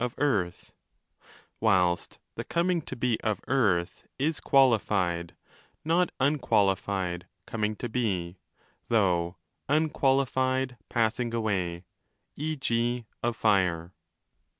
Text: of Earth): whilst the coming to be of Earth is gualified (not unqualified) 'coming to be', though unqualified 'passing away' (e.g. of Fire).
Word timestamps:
of 0.00 0.12
Earth): 0.18 0.72
whilst 1.60 2.18
the 2.34 2.42
coming 2.42 2.82
to 2.82 2.96
be 2.96 3.16
of 3.20 3.40
Earth 3.46 4.04
is 4.18 4.40
gualified 4.40 5.36
(not 5.84 6.10
unqualified) 6.18 7.28
'coming 7.46 7.76
to 7.76 7.88
be', 7.88 8.38
though 8.88 9.36
unqualified 9.68 10.76
'passing 10.88 11.32
away' 11.32 11.84
(e.g. 12.34 13.04
of 13.22 13.36
Fire). 13.36 13.92